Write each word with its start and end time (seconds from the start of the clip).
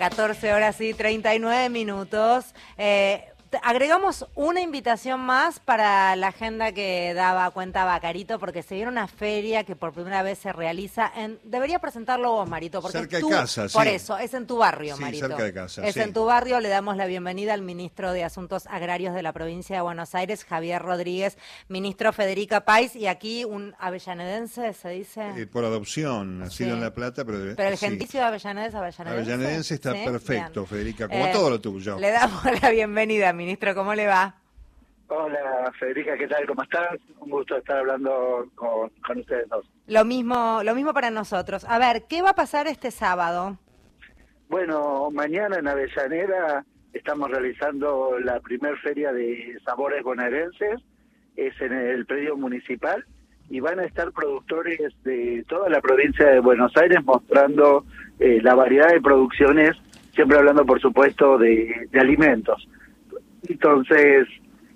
14 0.00 0.54
horas 0.54 0.80
y 0.80 0.94
39 0.94 1.68
minutos. 1.68 2.54
Eh, 2.78 3.29
agregamos 3.62 4.26
una 4.34 4.60
invitación 4.60 5.20
más 5.20 5.58
para 5.60 6.14
la 6.16 6.28
agenda 6.28 6.72
que 6.72 7.12
daba 7.14 7.50
cuenta 7.50 7.84
Bacarito, 7.84 8.38
porque 8.38 8.62
se 8.62 8.74
viene 8.76 8.90
una 8.90 9.06
feria 9.08 9.64
que 9.64 9.76
por 9.76 9.92
primera 9.92 10.22
vez 10.22 10.38
se 10.38 10.52
realiza 10.52 11.10
en. 11.16 11.38
Debería 11.44 11.78
presentarlo 11.78 12.32
vos, 12.32 12.48
Marito, 12.48 12.80
porque 12.80 12.98
cerca 12.98 13.20
tú, 13.20 13.28
de 13.28 13.34
casa, 13.36 13.66
Por 13.72 13.84
sí. 13.84 13.88
eso, 13.90 14.18
es 14.18 14.34
en 14.34 14.46
tu 14.46 14.58
barrio, 14.58 14.96
Sí, 14.96 15.02
Marito. 15.02 15.26
cerca 15.28 15.42
de 15.42 15.52
casa, 15.52 15.86
Es 15.86 15.94
sí. 15.94 16.00
en 16.00 16.12
tu 16.12 16.24
barrio. 16.24 16.60
Le 16.60 16.68
damos 16.68 16.96
la 16.96 17.06
bienvenida 17.06 17.54
al 17.54 17.62
ministro 17.62 18.12
de 18.12 18.24
Asuntos 18.24 18.66
Agrarios 18.68 19.14
de 19.14 19.22
la 19.22 19.32
provincia 19.32 19.76
de 19.76 19.82
Buenos 19.82 20.14
Aires, 20.14 20.44
Javier 20.44 20.80
Rodríguez, 20.82 21.36
ministro 21.68 22.12
Federica 22.12 22.64
Pais, 22.64 22.94
y 22.94 23.06
aquí 23.06 23.44
un 23.44 23.74
avellanedense, 23.78 24.72
se 24.74 24.88
dice. 24.90 25.22
Eh, 25.36 25.46
por 25.46 25.64
adopción, 25.64 26.38
nacido 26.38 26.74
en 26.74 26.80
La 26.80 26.92
Plata, 26.94 27.24
pero... 27.24 27.54
Pero 27.56 27.68
el 27.68 27.76
gentilicio 27.78 28.20
de 28.20 28.26
Avellaneda 28.26 28.66
es 28.66 28.74
avellanedense. 28.74 29.32
Avellanedense 29.32 29.74
está 29.74 29.92
perfecto, 29.92 30.60
Bien. 30.60 30.66
Federica, 30.66 31.08
como 31.08 31.26
Eh, 31.26 31.30
todo 31.32 31.50
lo 31.50 31.60
tuyo. 31.60 31.98
Le 31.98 32.10
damos 32.10 32.42
la 32.62 32.70
bienvenida, 32.70 33.32
ministro. 33.40 33.74
¿Cómo 33.74 33.94
le 33.94 34.06
va? 34.06 34.34
Hola 35.08 35.72
Federica, 35.78 36.16
¿qué 36.16 36.28
tal? 36.28 36.46
¿Cómo 36.46 36.62
estás? 36.62 36.96
Un 37.18 37.30
gusto 37.30 37.56
estar 37.56 37.78
hablando 37.78 38.46
con, 38.54 38.90
con 39.04 39.18
ustedes 39.18 39.48
dos. 39.48 39.68
Lo 39.88 40.04
mismo, 40.04 40.60
lo 40.62 40.74
mismo 40.74 40.92
para 40.94 41.10
nosotros. 41.10 41.64
A 41.64 41.78
ver, 41.78 42.04
¿qué 42.08 42.22
va 42.22 42.30
a 42.30 42.34
pasar 42.34 42.68
este 42.68 42.92
sábado? 42.92 43.58
Bueno, 44.48 45.10
mañana 45.10 45.56
en 45.58 45.66
Avellaneda 45.66 46.64
estamos 46.92 47.30
realizando 47.30 48.18
la 48.20 48.38
primer 48.40 48.76
feria 48.78 49.12
de 49.12 49.58
sabores 49.64 50.04
bonaerenses, 50.04 50.80
es 51.36 51.60
en 51.60 51.72
el 51.72 52.06
predio 52.06 52.36
municipal 52.36 53.04
y 53.48 53.58
van 53.58 53.80
a 53.80 53.84
estar 53.84 54.12
productores 54.12 54.78
de 55.02 55.44
toda 55.48 55.68
la 55.68 55.80
provincia 55.80 56.26
de 56.26 56.38
Buenos 56.38 56.76
Aires 56.76 57.02
mostrando 57.04 57.84
eh, 58.20 58.38
la 58.42 58.54
variedad 58.54 58.90
de 58.92 59.00
producciones, 59.00 59.76
siempre 60.14 60.38
hablando 60.38 60.64
por 60.64 60.80
supuesto 60.80 61.36
de, 61.36 61.88
de 61.90 62.00
alimentos. 62.00 62.68
Entonces, 63.50 64.28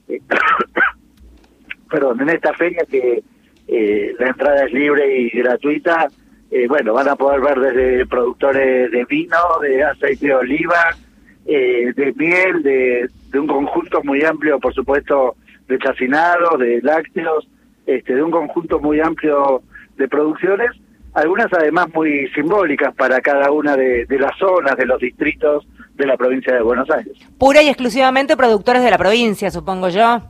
eh, 0.08 0.20
perdón, 1.90 2.20
en 2.22 2.30
esta 2.30 2.52
feria 2.54 2.84
que 2.90 3.22
eh, 3.68 4.14
la 4.18 4.28
entrada 4.28 4.64
es 4.64 4.72
libre 4.72 5.20
y 5.20 5.30
gratuita, 5.30 6.08
eh, 6.50 6.66
bueno, 6.68 6.92
van 6.92 7.08
a 7.08 7.16
poder 7.16 7.40
ver 7.40 7.58
desde 7.58 8.06
productores 8.06 8.90
de 8.90 9.04
vino, 9.06 9.36
de 9.62 9.82
aceite 9.82 10.26
de 10.26 10.34
oliva, 10.34 10.90
eh, 11.46 11.92
de 11.94 12.12
miel, 12.14 12.62
de, 12.62 13.08
de 13.30 13.38
un 13.38 13.46
conjunto 13.46 14.02
muy 14.02 14.22
amplio, 14.22 14.58
por 14.58 14.74
supuesto, 14.74 15.36
de 15.68 15.78
chacinados, 15.78 16.58
de 16.58 16.80
lácteos, 16.82 17.48
este, 17.86 18.14
de 18.14 18.22
un 18.22 18.30
conjunto 18.30 18.80
muy 18.80 19.00
amplio 19.00 19.62
de 19.96 20.08
producciones, 20.08 20.70
algunas 21.14 21.52
además 21.52 21.86
muy 21.94 22.28
simbólicas 22.28 22.94
para 22.94 23.20
cada 23.20 23.50
una 23.50 23.76
de, 23.76 24.04
de 24.06 24.18
las 24.18 24.36
zonas, 24.36 24.76
de 24.76 24.86
los 24.86 25.00
distritos 25.00 25.66
de 25.94 26.06
la 26.06 26.16
provincia 26.16 26.54
de 26.54 26.62
Buenos 26.62 26.90
Aires. 26.90 27.16
Pura 27.38 27.62
y 27.62 27.68
exclusivamente 27.68 28.36
productores 28.36 28.82
de 28.82 28.90
la 28.90 28.98
provincia, 28.98 29.50
supongo 29.50 29.88
yo. 29.88 30.20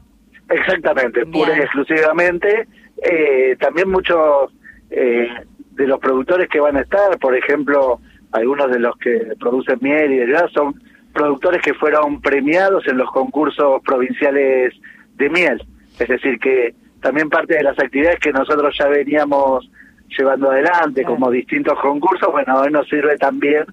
Exactamente, 0.51 1.21
Bien. 1.25 1.33
pura 1.33 1.57
y 1.57 1.61
exclusivamente. 1.61 2.69
Eh, 3.03 3.57
también 3.59 3.91
muchos 3.91 4.53
eh, 4.91 5.29
de 5.73 5.87
los 5.87 5.99
productores 5.99 6.49
que 6.49 6.61
van 6.61 6.77
a 6.77 6.81
estar, 6.83 7.19
por 7.19 7.35
ejemplo, 7.37 7.99
algunos 8.33 8.71
de 8.71 8.79
los 8.79 8.97
que 8.99 9.33
producen 9.41 9.79
miel 9.81 10.13
y 10.13 10.17
demás, 10.19 10.51
son 10.53 10.81
productores 11.13 11.63
que 11.63 11.75
fueron 11.75 12.21
premiados 12.21 12.87
en 12.89 12.99
los 12.99 13.11
concursos 13.11 13.81
provinciales 13.85 14.75
de 15.17 15.31
miel. 15.31 15.65
Es 15.99 16.09
decir, 16.09 16.39
que 16.39 16.75
también 17.01 17.31
parte 17.31 17.55
de 17.55 17.63
las 17.63 17.79
actividades 17.79 18.19
que 18.21 18.33
nosotros 18.33 18.75
ya 18.79 18.89
veníamos 18.89 19.71
llevando 20.17 20.51
adelante, 20.51 21.03
Claro. 21.03 21.15
como 21.15 21.31
distintos 21.31 21.79
concursos, 21.81 22.31
bueno, 22.33 22.61
hoy 22.61 22.71
nos 22.71 22.87
sirve 22.89 23.17
también 23.17 23.65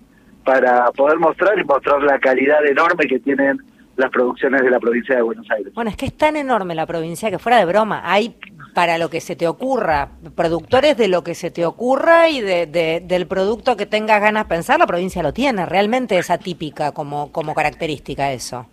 para 0.45 0.91
poder 0.91 1.17
mostrar 1.19 1.57
y 1.59 1.63
mostrar 1.63 2.01
la 2.03 2.19
calidad 2.19 2.65
enorme 2.65 3.05
que 3.07 3.19
tienen 3.19 3.57
las 3.97 4.09
producciones 4.09 4.61
de 4.63 4.69
la 4.71 4.79
provincia 4.79 5.15
de 5.15 5.21
Buenos 5.21 5.49
Aires. 5.51 5.73
Bueno, 5.73 5.89
es 5.91 5.97
que 5.97 6.05
es 6.07 6.13
tan 6.17 6.35
enorme 6.35 6.73
la 6.75 6.85
provincia 6.85 7.29
que 7.29 7.37
fuera 7.39 7.57
de 7.59 7.65
broma. 7.65 8.01
Hay 8.05 8.35
para 8.73 8.97
lo 8.97 9.09
que 9.09 9.19
se 9.19 9.35
te 9.35 9.47
ocurra, 9.47 10.07
productores 10.33 10.95
de 10.97 11.09
lo 11.09 11.23
que 11.23 11.35
se 11.35 11.51
te 11.51 11.65
ocurra 11.65 12.29
y 12.29 12.39
de, 12.39 12.65
de- 12.67 13.01
del 13.05 13.27
producto 13.27 13.75
que 13.75 13.85
tengas 13.85 14.21
ganas 14.21 14.45
de 14.45 14.49
pensar, 14.55 14.79
la 14.79 14.87
provincia 14.87 15.21
lo 15.21 15.33
tiene. 15.33 15.65
Realmente 15.65 16.17
es 16.17 16.29
atípica 16.31 16.93
como, 16.93 17.31
como 17.33 17.53
característica 17.53 18.31
eso. 18.31 18.65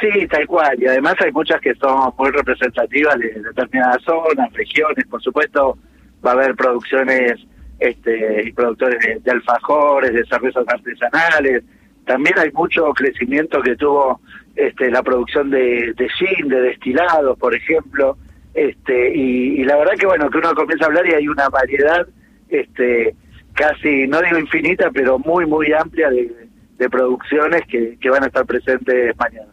Sí, 0.00 0.28
tal 0.28 0.46
cual. 0.46 0.80
Y 0.80 0.86
además 0.86 1.14
hay 1.24 1.32
muchas 1.32 1.60
que 1.62 1.74
son 1.76 2.12
muy 2.18 2.30
representativas 2.30 3.18
de 3.18 3.30
determinadas 3.40 4.02
zonas, 4.04 4.52
regiones. 4.52 5.06
Por 5.10 5.20
supuesto, 5.22 5.78
va 6.24 6.30
a 6.32 6.34
haber 6.34 6.54
producciones 6.54 7.32
este, 7.78 8.48
y 8.48 8.52
productores 8.52 9.22
de, 9.22 9.30
alfajores, 9.30 10.12
de 10.12 10.24
cervezas 10.26 10.64
artesanales. 10.66 11.64
También 12.04 12.38
hay 12.38 12.50
mucho 12.52 12.92
crecimiento 12.94 13.60
que 13.62 13.76
tuvo 13.76 14.20
este, 14.56 14.90
la 14.90 15.02
producción 15.02 15.50
de, 15.50 15.92
de 15.96 16.08
gin, 16.10 16.48
de 16.48 16.60
destilados, 16.62 17.38
por 17.38 17.54
ejemplo. 17.54 18.16
Este, 18.54 19.14
y, 19.14 19.60
y 19.60 19.64
la 19.64 19.76
verdad 19.76 19.92
que 19.98 20.06
bueno, 20.06 20.30
que 20.30 20.38
uno 20.38 20.54
comienza 20.54 20.86
a 20.86 20.88
hablar 20.88 21.06
y 21.06 21.14
hay 21.14 21.28
una 21.28 21.48
variedad 21.48 22.06
este, 22.48 23.14
casi, 23.52 24.06
no 24.06 24.20
digo 24.22 24.38
infinita, 24.38 24.90
pero 24.90 25.18
muy, 25.18 25.46
muy 25.46 25.72
amplia 25.72 26.10
de, 26.10 26.48
de 26.78 26.88
producciones 26.88 27.62
que, 27.68 27.98
que 28.00 28.10
van 28.10 28.24
a 28.24 28.26
estar 28.26 28.46
presentes 28.46 29.16
mañana. 29.18 29.52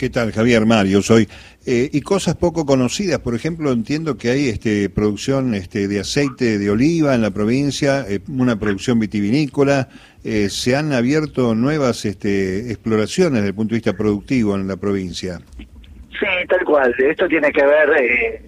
¿Qué 0.00 0.08
tal, 0.08 0.32
Javier 0.32 0.64
Mario? 0.64 1.02
Soy. 1.02 1.28
Eh, 1.66 1.90
y 1.92 2.00
cosas 2.00 2.34
poco 2.34 2.64
conocidas, 2.64 3.18
por 3.18 3.34
ejemplo, 3.34 3.70
entiendo 3.70 4.16
que 4.16 4.30
hay 4.30 4.48
este, 4.48 4.88
producción 4.88 5.52
este, 5.52 5.88
de 5.88 6.00
aceite 6.00 6.58
de 6.58 6.70
oliva 6.70 7.14
en 7.14 7.20
la 7.20 7.32
provincia, 7.32 8.06
eh, 8.08 8.20
una 8.26 8.58
producción 8.58 8.98
vitivinícola. 8.98 9.88
eh, 10.24 10.48
se 10.48 10.74
han 10.74 10.94
abierto 10.94 11.54
nuevas 11.54 12.06
este, 12.06 12.70
exploraciones 12.70 13.34
desde 13.34 13.48
el 13.48 13.54
punto 13.54 13.74
de 13.74 13.80
vista 13.80 13.92
productivo 13.92 14.54
en 14.54 14.68
la 14.68 14.78
provincia. 14.78 15.38
Sí, 15.58 16.46
tal 16.48 16.64
cual. 16.64 16.94
Esto 16.98 17.28
tiene 17.28 17.52
que 17.52 17.62
ver 17.62 17.90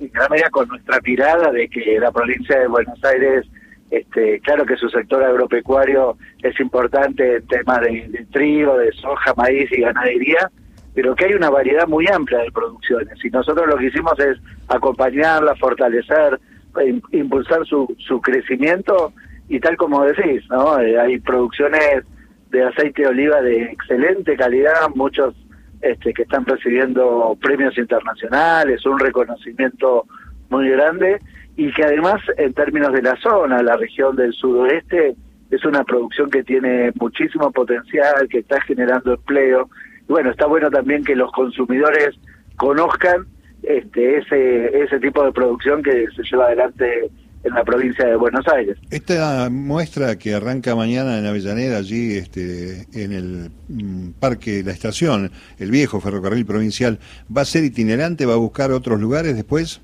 en 0.01 0.11
gran 0.11 0.31
medida 0.31 0.49
con 0.49 0.67
nuestra 0.69 1.01
mirada 1.05 1.53
de 1.53 1.69
que 1.69 1.99
la 2.01 2.11
provincia 2.11 2.59
de 2.61 2.67
Buenos 2.67 2.99
Aires, 3.05 3.45
este, 3.91 4.41
claro 4.41 4.65
que 4.65 4.77
su 4.77 4.89
sector 4.89 5.23
agropecuario 5.23 6.17
es 6.43 6.59
importante 6.59 7.37
en 7.37 7.47
temas 7.47 7.83
de 7.83 8.27
trigo, 8.33 8.79
de 8.79 8.91
soja, 8.93 9.35
maíz 9.37 9.71
y 9.71 9.83
ganadería, 9.83 10.51
pero 10.95 11.15
que 11.15 11.27
hay 11.27 11.35
una 11.35 11.51
variedad 11.51 11.87
muy 11.89 12.07
amplia 12.07 12.41
de 12.41 12.51
producciones. 12.53 13.23
Y 13.25 13.31
nosotros 13.31 13.67
lo 13.67 13.77
que 13.77 13.87
hicimos 13.87 14.19
es 14.21 14.39
acompañarla, 14.69 15.55
fortalecer, 15.57 16.39
im- 16.75 17.03
impulsar 17.13 17.65
su, 17.67 17.95
su 17.99 18.21
crecimiento 18.21 19.13
y 19.49 19.59
tal 19.61 19.77
como 19.77 20.05
decís, 20.05 20.43
¿no? 20.51 20.79
Eh, 20.81 20.99
hay 20.99 21.19
producciones 21.21 22.05
de 22.51 22.65
aceite 22.65 23.03
de 23.03 23.09
oliva 23.09 23.41
de 23.41 23.63
excelente 23.65 24.37
calidad, 24.37 24.89
muchos 24.95 25.35
este, 25.81 26.13
que 26.13 26.23
están 26.23 26.45
recibiendo 26.45 27.37
premios 27.41 27.77
internacionales, 27.79 28.85
un 28.87 28.99
reconocimiento 28.99 30.05
muy 30.51 30.69
grande 30.69 31.19
y 31.57 31.73
que 31.73 31.85
además 31.85 32.21
en 32.37 32.53
términos 32.55 32.93
de 32.93 33.03
la 33.03 33.17
zona, 33.17 33.63
la 33.63 33.77
región 33.77 34.17
del 34.17 34.33
sudoeste, 34.33 35.15
es 35.51 35.65
una 35.65 35.85
producción 35.85 36.31
que 36.31 36.43
tiene 36.45 36.93
muchísimo 36.99 37.51
potencial, 37.51 38.27
que 38.31 38.39
está 38.39 38.61
generando 38.63 39.15
empleo. 39.15 39.69
Y 40.13 40.15
bueno, 40.15 40.31
está 40.31 40.45
bueno 40.45 40.71
también 40.71 41.03
que 41.05 41.17
los 41.17 41.33
consumidores 41.33 42.11
conozcan 42.57 43.25
este, 43.63 44.19
ese, 44.19 44.83
ese 44.83 45.01
tipo 45.01 45.25
de 45.25 45.33
producción 45.33 45.83
que 45.83 46.07
se 46.15 46.23
lleva 46.31 46.49
adelante 46.49 47.09
en 47.45 47.55
la 47.55 47.65
provincia 47.65 48.05
de 48.05 48.17
Buenos 48.17 48.47
Aires. 48.49 48.77
Esta 48.91 49.49
muestra 49.51 50.19
que 50.19 50.35
arranca 50.35 50.77
mañana 50.77 51.19
en 51.19 51.25
Avellaneda, 51.25 51.79
allí 51.79 52.19
este, 52.19 52.87
en 52.93 53.13
el 53.13 53.51
mm, 53.69 54.21
parque 54.21 54.63
La 54.63 54.73
Estación, 54.73 55.31
el 55.59 55.71
viejo 55.71 55.99
ferrocarril 55.99 56.45
provincial, 56.45 56.99
¿va 57.35 57.41
a 57.41 57.47
ser 57.47 57.65
itinerante? 57.65 58.27
¿Va 58.27 58.35
a 58.35 58.37
buscar 58.37 58.71
otros 58.71 59.01
lugares 59.01 59.35
después? 59.35 59.81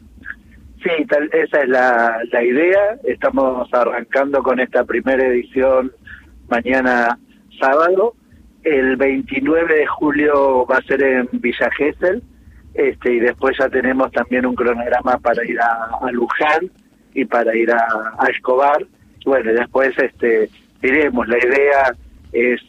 Sí, 0.82 1.06
tal, 1.08 1.30
esa 1.32 1.62
es 1.62 1.68
la, 1.70 2.18
la 2.30 2.44
idea. 2.44 2.98
Estamos 3.04 3.66
arrancando 3.72 4.42
con 4.42 4.60
esta 4.60 4.84
primera 4.84 5.26
edición 5.26 5.90
mañana 6.50 7.18
sábado. 7.58 8.12
El 8.64 8.96
29 8.96 9.74
de 9.74 9.86
julio 9.86 10.66
va 10.66 10.78
a 10.78 10.82
ser 10.82 11.02
en 11.02 11.28
Villa 11.32 11.70
Gesell. 11.76 12.22
Este, 12.74 13.14
y 13.14 13.20
después 13.20 13.56
ya 13.58 13.68
tenemos 13.68 14.12
también 14.12 14.46
un 14.46 14.54
cronograma 14.54 15.18
para 15.18 15.44
ir 15.44 15.58
a, 15.60 16.10
Luján 16.12 16.70
y 17.14 17.24
para 17.24 17.56
ir 17.56 17.70
a, 17.72 18.28
Escobar. 18.30 18.84
Bueno, 19.24 19.52
después 19.52 19.92
este, 19.98 20.48
iremos. 20.82 21.26
La 21.28 21.38
idea 21.38 21.94
es 22.32 22.60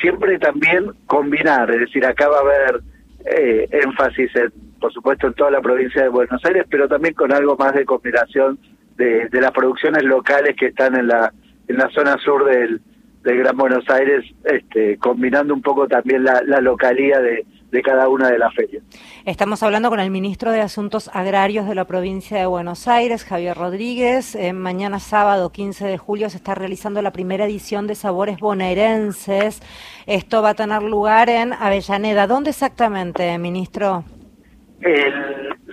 siempre 0.00 0.38
también 0.38 0.90
combinar, 1.06 1.70
es 1.70 1.80
decir, 1.80 2.04
acá 2.04 2.28
va 2.28 2.38
a 2.38 2.40
haber 2.40 2.82
eh, 3.24 3.68
énfasis, 3.70 4.34
en, 4.36 4.52
por 4.78 4.92
supuesto, 4.92 5.28
en 5.28 5.34
toda 5.34 5.50
la 5.50 5.60
provincia 5.60 6.02
de 6.02 6.08
Buenos 6.08 6.44
Aires, 6.44 6.66
pero 6.70 6.86
también 6.86 7.14
con 7.14 7.32
algo 7.32 7.56
más 7.56 7.74
de 7.74 7.84
combinación 7.84 8.58
de, 8.96 9.28
de 9.28 9.40
las 9.40 9.52
producciones 9.52 10.02
locales 10.02 10.54
que 10.56 10.66
están 10.66 10.96
en 10.96 11.08
la, 11.08 11.32
en 11.68 11.76
la 11.76 11.88
zona 11.90 12.16
sur 12.18 12.44
del, 12.44 12.80
del 13.26 13.38
Gran 13.38 13.56
Buenos 13.56 13.84
Aires, 13.90 14.24
este, 14.44 14.96
combinando 14.98 15.52
un 15.52 15.60
poco 15.60 15.88
también 15.88 16.22
la, 16.22 16.42
la 16.46 16.60
localía 16.60 17.18
de, 17.18 17.44
de 17.72 17.82
cada 17.82 18.08
una 18.08 18.30
de 18.30 18.38
las 18.38 18.54
ferias. 18.54 18.84
Estamos 19.24 19.64
hablando 19.64 19.90
con 19.90 19.98
el 19.98 20.12
ministro 20.12 20.52
de 20.52 20.60
Asuntos 20.60 21.10
Agrarios 21.12 21.66
de 21.66 21.74
la 21.74 21.86
provincia 21.86 22.38
de 22.38 22.46
Buenos 22.46 22.86
Aires, 22.86 23.24
Javier 23.24 23.56
Rodríguez. 23.56 24.36
Eh, 24.36 24.52
mañana 24.52 25.00
sábado 25.00 25.50
15 25.50 25.88
de 25.88 25.98
julio 25.98 26.30
se 26.30 26.36
está 26.36 26.54
realizando 26.54 27.02
la 27.02 27.10
primera 27.10 27.46
edición 27.46 27.88
de 27.88 27.96
Sabores 27.96 28.38
Bonaerenses. 28.38 29.60
Esto 30.06 30.40
va 30.40 30.50
a 30.50 30.54
tener 30.54 30.84
lugar 30.84 31.28
en 31.28 31.52
Avellaneda. 31.52 32.28
¿Dónde 32.28 32.50
exactamente, 32.50 33.36
ministro? 33.38 34.04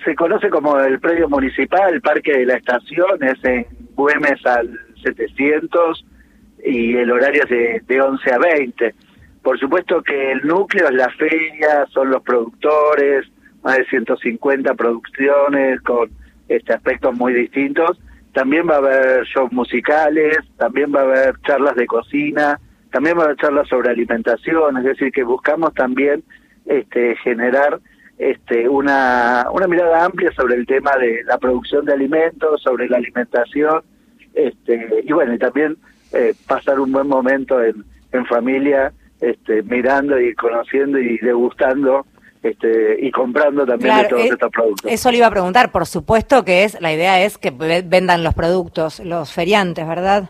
se 0.03 0.15
conoce 0.15 0.49
como 0.49 0.79
el 0.79 0.99
predio 0.99 1.29
municipal, 1.29 1.93
el 1.93 2.01
Parque 2.01 2.39
de 2.39 2.45
la 2.47 2.55
Estación, 2.55 3.21
es 3.21 3.43
en 3.43 3.67
Güemes 3.95 4.43
al 4.45 4.71
700 5.03 6.03
y 6.63 6.95
el 6.95 7.11
horario 7.11 7.43
es 7.43 7.49
de, 7.49 7.81
de 7.87 8.01
11 8.01 8.33
a 8.33 8.37
20. 8.37 8.95
Por 9.41 9.59
supuesto 9.59 10.01
que 10.01 10.31
el 10.31 10.47
núcleo 10.47 10.87
es 10.87 10.95
la 10.95 11.09
feria, 11.09 11.85
son 11.89 12.09
los 12.09 12.23
productores, 12.23 13.25
más 13.63 13.77
de 13.77 13.85
150 13.85 14.73
producciones 14.75 15.81
con 15.81 16.09
este 16.47 16.73
aspectos 16.73 17.15
muy 17.15 17.33
distintos. 17.33 17.99
También 18.33 18.67
va 18.67 18.75
a 18.75 18.77
haber 18.77 19.25
shows 19.25 19.51
musicales, 19.51 20.37
también 20.57 20.93
va 20.93 21.01
a 21.01 21.03
haber 21.03 21.35
charlas 21.41 21.75
de 21.75 21.85
cocina, 21.85 22.59
también 22.91 23.17
va 23.17 23.23
a 23.23 23.25
haber 23.25 23.37
charlas 23.37 23.67
sobre 23.67 23.89
alimentación, 23.89 24.77
es 24.77 24.83
decir, 24.83 25.11
que 25.11 25.23
buscamos 25.23 25.73
también 25.73 26.23
este, 26.65 27.15
generar 27.17 27.79
este, 28.17 28.69
una, 28.69 29.45
una 29.51 29.67
mirada 29.67 30.05
amplia 30.05 30.31
sobre 30.33 30.55
el 30.55 30.65
tema 30.65 30.95
de 30.97 31.23
la 31.25 31.37
producción 31.37 31.85
de 31.85 31.93
alimentos, 31.93 32.61
sobre 32.61 32.87
la 32.87 32.97
alimentación, 32.97 33.81
este, 34.33 35.03
y 35.03 35.11
bueno, 35.11 35.33
y 35.33 35.37
también 35.37 35.77
eh, 36.13 36.33
pasar 36.47 36.79
un 36.79 36.91
buen 36.91 37.07
momento 37.07 37.61
en, 37.63 37.83
en 38.11 38.25
familia 38.25 38.93
este, 39.19 39.63
mirando 39.63 40.19
y 40.19 40.33
conociendo 40.35 40.99
y 40.99 41.17
degustando 41.17 42.05
este, 42.43 42.97
y 42.99 43.09
comprando 43.09 43.65
también 43.65 44.07
todos 44.09 44.21
eh, 44.21 44.29
estos 44.31 44.51
productos. 44.51 44.91
Eso 44.91 45.11
le 45.11 45.17
iba 45.17 45.27
a 45.27 45.31
preguntar, 45.31 45.71
por 45.71 45.85
supuesto 45.85 46.43
que 46.43 46.65
es, 46.65 46.79
la 46.81 46.91
idea 46.91 47.23
es 47.23 47.37
que 47.37 47.51
vendan 47.51 48.23
los 48.23 48.33
productos, 48.33 48.99
los 48.99 49.31
feriantes, 49.31 49.87
¿verdad? 49.87 50.29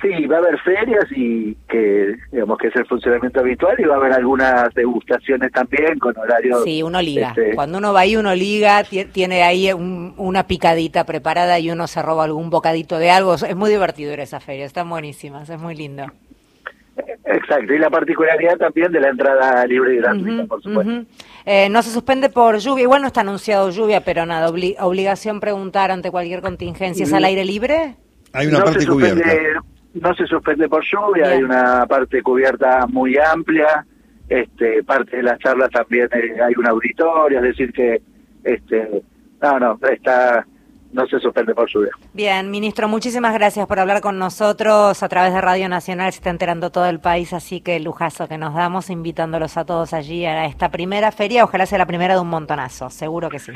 Sí, 0.00 0.26
va 0.26 0.36
a 0.36 0.38
haber 0.38 0.58
ferias 0.60 1.06
y 1.10 1.56
que 1.68 2.14
digamos 2.30 2.56
que 2.58 2.68
es 2.68 2.76
el 2.76 2.86
funcionamiento 2.86 3.40
habitual 3.40 3.74
y 3.78 3.84
va 3.84 3.94
a 3.94 3.98
haber 3.98 4.12
algunas 4.12 4.72
degustaciones 4.74 5.50
también 5.50 5.98
con 5.98 6.16
horarios. 6.16 6.62
Sí, 6.62 6.84
uno 6.84 7.02
liga. 7.02 7.30
Este, 7.30 7.56
Cuando 7.56 7.78
uno 7.78 7.92
va 7.92 8.00
ahí, 8.00 8.16
uno 8.16 8.32
liga, 8.32 8.84
tiene 8.84 9.42
ahí 9.42 9.72
una 9.72 10.46
picadita 10.46 11.04
preparada 11.04 11.58
y 11.58 11.72
uno 11.72 11.88
se 11.88 12.00
roba 12.00 12.24
algún 12.24 12.48
bocadito 12.48 12.98
de 12.98 13.10
algo. 13.10 13.34
Es 13.34 13.56
muy 13.56 13.70
divertido 13.70 14.12
ir 14.12 14.20
a 14.20 14.22
esa 14.22 14.38
feria, 14.38 14.66
están 14.66 14.88
buenísimas, 14.88 15.50
es 15.50 15.58
muy 15.58 15.74
lindo. 15.74 16.04
Exacto, 17.24 17.74
y 17.74 17.78
la 17.78 17.90
particularidad 17.90 18.56
también 18.56 18.92
de 18.92 19.00
la 19.00 19.08
entrada 19.08 19.66
libre 19.66 19.94
y 19.94 19.96
gratuita, 19.98 20.46
por 20.46 20.62
supuesto. 20.62 21.04
Eh, 21.44 21.68
no 21.70 21.82
se 21.82 21.90
suspende 21.90 22.28
por 22.28 22.58
lluvia, 22.58 22.82
igual 22.82 23.02
no 23.02 23.08
está 23.08 23.20
anunciado 23.22 23.70
lluvia, 23.70 24.02
pero 24.04 24.26
nada, 24.26 24.48
obligación 24.48 25.40
preguntar 25.40 25.90
ante 25.90 26.10
cualquier 26.10 26.40
contingencia. 26.40 27.04
¿Es 27.04 27.12
al 27.12 27.24
aire 27.24 27.44
libre? 27.44 27.96
Hay 28.32 28.46
una 28.46 28.62
parte 28.62 28.86
cubierta. 28.86 29.24
No 29.94 30.14
se 30.14 30.26
suspende 30.26 30.68
por 30.68 30.84
lluvia, 30.84 31.30
hay 31.30 31.42
una 31.42 31.86
parte 31.86 32.22
cubierta 32.22 32.86
muy 32.86 33.16
amplia, 33.16 33.86
este, 34.28 34.82
parte 34.84 35.16
de 35.16 35.22
las 35.22 35.38
charlas 35.38 35.70
también 35.70 36.08
eh, 36.12 36.40
hay 36.42 36.54
un 36.56 36.66
auditorio, 36.66 37.38
es 37.38 37.44
decir 37.44 37.72
que, 37.72 38.02
este, 38.44 39.02
no, 39.40 39.58
no, 39.58 39.78
está 39.90 40.44
no 40.92 41.06
se 41.06 41.18
suspende 41.20 41.54
por 41.54 41.68
lluvia. 41.68 41.90
Bien, 42.12 42.50
ministro, 42.50 42.88
muchísimas 42.88 43.34
gracias 43.34 43.66
por 43.66 43.78
hablar 43.78 44.00
con 44.00 44.18
nosotros 44.18 45.02
a 45.02 45.08
través 45.08 45.34
de 45.34 45.40
Radio 45.40 45.68
Nacional. 45.68 46.12
Se 46.12 46.18
está 46.18 46.30
enterando 46.30 46.70
todo 46.70 46.86
el 46.86 47.00
país, 47.00 47.32
así 47.32 47.60
que 47.60 47.78
lujazo 47.80 48.26
que 48.28 48.38
nos 48.38 48.54
damos 48.54 48.90
invitándolos 48.90 49.56
a 49.56 49.64
todos 49.64 49.92
allí 49.92 50.24
a 50.24 50.46
esta 50.46 50.70
primera 50.70 51.12
feria. 51.12 51.44
Ojalá 51.44 51.66
sea 51.66 51.78
la 51.78 51.86
primera 51.86 52.14
de 52.14 52.20
un 52.20 52.28
montonazo, 52.28 52.90
seguro 52.90 53.28
que 53.28 53.38
sí. 53.38 53.52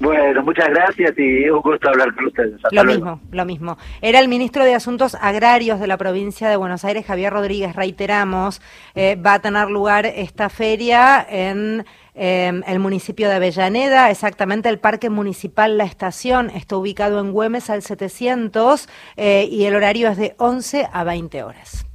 Bueno, 0.00 0.42
muchas 0.42 0.68
gracias 0.68 1.12
y 1.18 1.48
un 1.50 1.60
gusto 1.60 1.88
hablar 1.88 2.14
con 2.14 2.26
ustedes. 2.26 2.60
lo 2.70 2.84
mismo, 2.84 3.20
lo 3.32 3.44
mismo. 3.44 3.78
Era 4.00 4.20
el 4.20 4.28
ministro 4.28 4.64
de 4.64 4.74
Asuntos 4.74 5.16
Agrarios 5.20 5.80
de 5.80 5.88
la 5.88 5.96
provincia 5.96 6.48
de 6.48 6.56
Buenos 6.56 6.84
Aires, 6.84 7.04
Javier 7.04 7.32
Rodríguez, 7.32 7.74
reiteramos, 7.74 8.62
eh, 8.94 9.16
va 9.16 9.34
a 9.34 9.38
tener 9.40 9.68
lugar 9.68 10.06
esta 10.06 10.48
feria 10.50 11.26
en 11.28 11.84
eh, 12.14 12.62
el 12.66 12.78
municipio 12.78 13.28
de 13.28 13.36
Avellaneda, 13.36 14.10
exactamente 14.10 14.68
el 14.68 14.78
Parque 14.78 15.10
Municipal 15.10 15.78
La 15.78 15.84
Estación, 15.84 16.50
está 16.50 16.76
ubicado 16.76 17.20
en 17.20 17.32
Güemes 17.32 17.68
al 17.68 17.82
700 17.82 18.88
eh, 19.16 19.48
y 19.50 19.64
el 19.64 19.74
horario 19.74 20.08
es 20.08 20.16
de 20.16 20.34
11 20.38 20.88
a 20.92 21.04
20 21.04 21.42
horas. 21.42 21.86